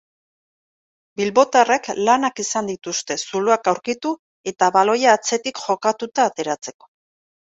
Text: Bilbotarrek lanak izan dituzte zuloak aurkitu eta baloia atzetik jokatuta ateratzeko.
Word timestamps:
Bilbotarrek 1.19 1.89
lanak 2.07 2.41
izan 2.43 2.71
dituzte 2.71 3.17
zuloak 3.27 3.69
aurkitu 3.73 4.13
eta 4.53 4.69
baloia 4.79 5.13
atzetik 5.19 5.61
jokatuta 5.67 6.27
ateratzeko. 6.33 6.89